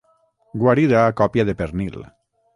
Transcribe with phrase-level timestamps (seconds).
[0.63, 2.03] Guarida a còpia de pernil.